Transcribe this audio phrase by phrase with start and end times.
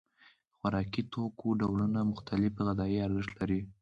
[0.03, 0.03] د
[0.57, 3.59] خوراکي توکو ډولونه مختلف غذایي ارزښت لري.